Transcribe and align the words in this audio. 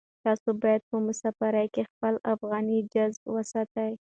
تاسو 0.25 0.49
باید 0.61 0.81
په 0.89 0.97
مسافرۍ 1.07 1.67
کې 1.73 1.87
خپله 1.91 2.19
افغاني 2.33 2.77
جذبه 2.93 3.29
وساتئ. 3.33 3.91